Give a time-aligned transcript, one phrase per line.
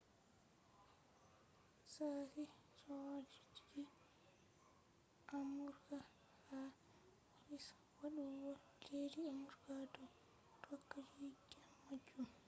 [1.93, 2.43] sashi
[2.79, 3.83] sojaji
[5.37, 5.97] amurka
[6.47, 6.59] ha
[7.37, 8.51] ofis faddugo
[8.87, 10.03] leddi amurka do
[10.63, 12.27] tokka jidde majum